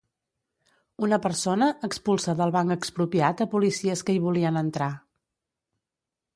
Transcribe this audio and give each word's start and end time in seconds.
Una 1.07 1.19
persona 1.25 1.67
expulsa 1.89 2.35
del 2.41 2.55
Banc 2.57 2.75
Expropiat 2.77 3.45
a 3.47 3.49
policies 3.55 4.05
que 4.09 4.17
hi 4.17 4.25
volien 4.27 4.61
entrar 4.67 4.91